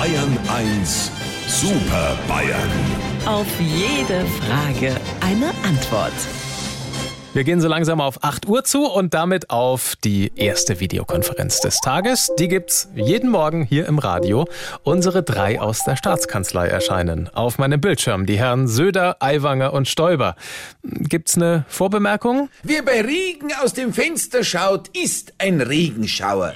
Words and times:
Bayern 0.00 0.38
1 0.48 1.12
Super 1.46 2.16
Bayern. 2.26 2.70
Auf 3.26 3.46
jede 3.60 4.24
Frage 4.24 4.96
eine 5.20 5.48
Antwort. 5.62 6.14
Wir 7.34 7.44
gehen 7.44 7.60
so 7.60 7.68
langsam 7.68 8.00
auf 8.00 8.24
8 8.24 8.48
Uhr 8.48 8.64
zu 8.64 8.86
und 8.86 9.12
damit 9.12 9.50
auf 9.50 9.96
die 10.02 10.32
erste 10.36 10.80
Videokonferenz 10.80 11.60
des 11.60 11.80
Tages. 11.80 12.32
Die 12.38 12.48
gibt's 12.48 12.88
jeden 12.94 13.28
Morgen 13.28 13.62
hier 13.62 13.84
im 13.84 13.98
Radio. 13.98 14.46
Unsere 14.84 15.22
drei 15.22 15.60
aus 15.60 15.84
der 15.84 15.96
Staatskanzlei 15.96 16.68
erscheinen. 16.68 17.28
Auf 17.34 17.58
meinem 17.58 17.82
Bildschirm 17.82 18.24
die 18.24 18.38
Herren 18.38 18.68
Söder, 18.68 19.18
Aiwanger 19.20 19.74
und 19.74 19.86
Stoiber. 19.86 20.34
Gibt's 20.82 21.36
eine 21.36 21.66
Vorbemerkung? 21.68 22.48
Wer 22.62 22.82
bei 22.82 23.02
Regen 23.02 23.52
aus 23.62 23.74
dem 23.74 23.92
Fenster 23.92 24.44
schaut, 24.44 24.88
ist 24.96 25.34
ein 25.36 25.60
Regenschauer. 25.60 26.54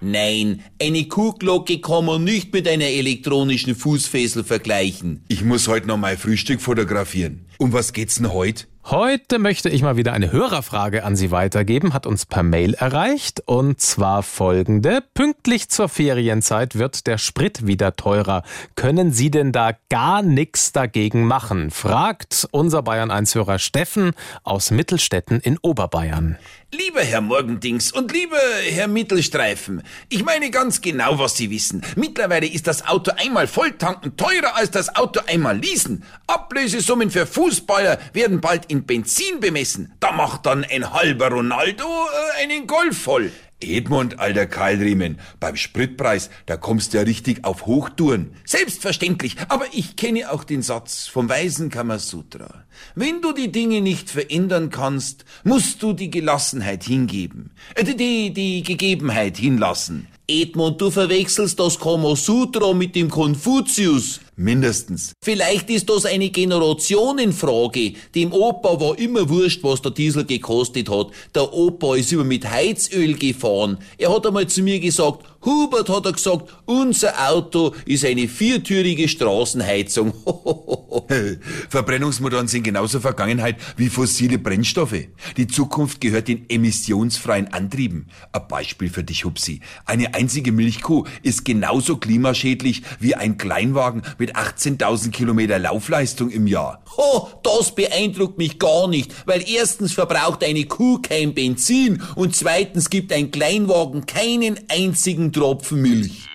Nein, 0.00 0.62
eine 0.80 1.04
Kuhglocke 1.04 1.80
kann 1.80 2.06
man 2.06 2.24
nicht 2.24 2.52
mit 2.52 2.66
einer 2.66 2.86
elektronischen 2.86 3.74
Fußfessel 3.74 4.44
vergleichen. 4.44 5.22
Ich 5.28 5.44
muss 5.44 5.68
heute 5.68 5.86
noch 5.88 5.98
mein 5.98 6.16
Frühstück 6.16 6.62
fotografieren. 6.62 7.44
Um 7.58 7.72
was 7.72 7.92
geht's 7.92 8.14
denn 8.16 8.32
heute? 8.32 8.64
Heute 8.84 9.38
möchte 9.38 9.68
ich 9.68 9.82
mal 9.82 9.96
wieder 9.98 10.14
eine 10.14 10.32
Hörerfrage 10.32 11.04
an 11.04 11.14
Sie 11.14 11.30
weitergeben, 11.30 11.92
hat 11.92 12.06
uns 12.06 12.24
per 12.24 12.42
Mail 12.42 12.72
erreicht 12.74 13.42
und 13.44 13.78
zwar 13.80 14.22
folgende. 14.22 15.04
Pünktlich 15.14 15.68
zur 15.68 15.88
Ferienzeit 15.88 16.76
wird 16.76 17.06
der 17.06 17.18
Sprit 17.18 17.66
wieder 17.66 17.94
teurer. 17.94 18.42
Können 18.76 19.12
Sie 19.12 19.30
denn 19.30 19.52
da 19.52 19.72
gar 19.90 20.22
nichts 20.22 20.72
dagegen 20.72 21.26
machen? 21.26 21.70
fragt 21.70 22.48
unser 22.52 22.82
Bayern 22.82 23.10
1 23.10 23.34
Hörer 23.34 23.58
Steffen 23.58 24.12
aus 24.44 24.70
Mittelstetten 24.70 25.40
in 25.40 25.58
Oberbayern. 25.58 26.38
Lieber 26.72 27.00
Herr 27.00 27.20
Morgendings 27.20 27.92
und 27.92 28.12
lieber 28.12 28.38
Herr 28.70 28.86
Mittelstreifen, 28.86 29.82
ich 30.08 30.24
meine 30.24 30.50
ganz 30.50 30.80
genau, 30.80 31.18
was 31.18 31.36
Sie 31.36 31.50
wissen. 31.50 31.82
Mittlerweile 31.96 32.46
ist 32.46 32.68
das 32.68 32.86
Auto 32.86 33.10
einmal 33.16 33.48
volltanken 33.48 34.16
teurer 34.16 34.54
als 34.54 34.70
das 34.70 34.94
Auto 34.94 35.20
einmal 35.26 35.58
leasen. 35.58 36.04
Ablösesummen 36.28 37.10
für 37.10 37.26
Fußballer 37.26 37.98
werden 38.12 38.40
bald 38.40 38.69
in 38.70 38.84
Benzin 38.84 39.40
bemessen. 39.40 39.92
Da 40.00 40.12
macht 40.12 40.46
dann 40.46 40.64
ein 40.64 40.92
halber 40.92 41.28
Ronaldo 41.28 41.84
äh, 41.84 42.42
einen 42.42 42.66
Golf 42.66 42.96
voll. 43.02 43.32
Edmund, 43.62 44.18
alter 44.18 44.46
Keilriemen, 44.46 45.18
beim 45.38 45.56
Spritpreis, 45.56 46.30
da 46.46 46.56
kommst 46.56 46.92
du 46.92 46.98
ja 46.98 47.02
richtig 47.02 47.44
auf 47.44 47.66
Hochtouren. 47.66 48.34
Selbstverständlich, 48.44 49.36
aber 49.48 49.66
ich 49.72 49.96
kenne 49.96 50.30
auch 50.30 50.44
den 50.44 50.62
Satz 50.62 51.06
vom 51.06 51.28
weisen 51.28 51.68
Kamasutra. 51.68 52.64
Wenn 52.94 53.20
du 53.20 53.32
die 53.32 53.52
Dinge 53.52 53.82
nicht 53.82 54.10
verändern 54.10 54.70
kannst, 54.70 55.24
musst 55.44 55.82
du 55.82 55.92
die 55.92 56.10
Gelassenheit 56.10 56.84
hingeben, 56.84 57.50
äh, 57.74 57.84
die, 57.84 58.32
die 58.32 58.62
Gegebenheit 58.62 59.36
hinlassen. 59.36 60.06
Edmund, 60.30 60.80
du 60.80 60.90
verwechselst 60.90 61.58
das 61.58 61.78
Kamasutra 61.78 62.72
mit 62.72 62.94
dem 62.94 63.10
Konfuzius. 63.10 64.20
Mindestens. 64.36 65.12
Vielleicht 65.22 65.68
ist 65.68 65.90
das 65.90 66.06
eine 66.06 66.30
Generationenfrage. 66.30 67.94
Dem 68.14 68.32
Opa 68.32 68.80
war 68.80 68.98
immer 68.98 69.28
wurscht, 69.28 69.62
was 69.64 69.82
der 69.82 69.90
Diesel 69.90 70.24
gekostet 70.24 70.88
hat. 70.88 71.08
Der 71.34 71.52
Opa 71.52 71.96
ist 71.96 72.12
immer 72.12 72.24
mit 72.24 72.48
Heizöl 72.48 73.14
gefahren. 73.14 73.78
Er 73.98 74.14
hat 74.14 74.26
einmal 74.26 74.46
zu 74.46 74.62
mir 74.62 74.80
gesagt, 74.80 75.26
Hubert 75.44 75.88
hat 75.88 76.06
er 76.06 76.12
gesagt, 76.12 76.48
unser 76.64 77.28
Auto 77.28 77.74
ist 77.84 78.04
eine 78.04 78.28
viertürige 78.28 79.08
Straßenheizung. 79.08 80.14
Verbrennungsmotoren 81.68 82.48
sind 82.48 82.64
genauso 82.64 83.00
Vergangenheit 83.00 83.56
wie 83.76 83.88
fossile 83.88 84.38
Brennstoffe. 84.38 85.08
Die 85.36 85.46
Zukunft 85.46 86.00
gehört 86.00 86.28
den 86.28 86.48
emissionsfreien 86.48 87.52
Antrieben. 87.52 88.08
Ein 88.32 88.48
Beispiel 88.48 88.90
für 88.90 89.04
dich, 89.04 89.24
Hupsi. 89.24 89.60
Eine 89.84 90.14
einzige 90.14 90.52
Milchkuh 90.52 91.04
ist 91.22 91.44
genauso 91.44 91.96
klimaschädlich 91.96 92.82
wie 92.98 93.14
ein 93.14 93.38
Kleinwagen 93.38 94.02
mit 94.18 94.36
18.000 94.36 95.10
Kilometer 95.10 95.58
Laufleistung 95.58 96.30
im 96.30 96.46
Jahr. 96.46 96.82
Oh, 96.96 97.28
das 97.42 97.74
beeindruckt 97.74 98.38
mich 98.38 98.58
gar 98.58 98.88
nicht, 98.88 99.14
weil 99.26 99.48
erstens 99.48 99.92
verbraucht 99.92 100.44
eine 100.44 100.64
Kuh 100.64 101.00
kein 101.00 101.34
Benzin 101.34 102.02
und 102.14 102.34
zweitens 102.34 102.90
gibt 102.90 103.12
ein 103.12 103.30
Kleinwagen 103.30 104.06
keinen 104.06 104.58
einzigen 104.68 105.32
Tropfen 105.32 105.82
Milch. 105.82 106.28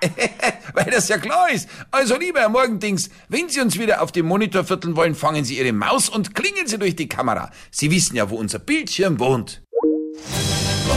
Weil 0.74 0.90
das 0.90 1.08
ja 1.08 1.18
klar 1.18 1.50
ist. 1.50 1.68
Also, 1.90 2.16
lieber 2.16 2.40
Herr 2.40 2.48
Morgendings, 2.48 3.10
wenn 3.28 3.48
Sie 3.48 3.60
uns 3.60 3.78
wieder 3.78 4.02
auf 4.02 4.12
dem 4.12 4.26
Monitor 4.26 4.64
vierteln 4.64 4.96
wollen, 4.96 5.14
fangen 5.14 5.44
Sie 5.44 5.58
Ihre 5.58 5.72
Maus 5.72 6.08
und 6.08 6.34
klingeln 6.34 6.66
Sie 6.66 6.78
durch 6.78 6.96
die 6.96 7.08
Kamera. 7.08 7.50
Sie 7.70 7.90
wissen 7.90 8.16
ja, 8.16 8.28
wo 8.30 8.36
unser 8.36 8.58
Bildschirm 8.58 9.18
wohnt. 9.18 9.62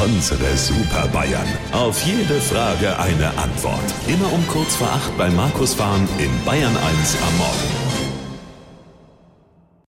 Unsere 0.03 0.55
Super 0.55 1.07
Bayern. 1.11 1.47
Auf 1.73 2.01
jede 2.03 2.39
Frage 2.39 2.97
eine 2.99 3.27
Antwort. 3.37 3.83
Immer 4.07 4.31
um 4.31 4.45
kurz 4.47 4.75
vor 4.75 4.89
acht 4.89 5.17
bei 5.17 5.29
Markus 5.29 5.73
Fahren 5.73 6.07
in 6.17 6.31
Bayern 6.45 6.75
1 6.75 7.17
am 7.21 7.37
Morgen. 7.37 7.88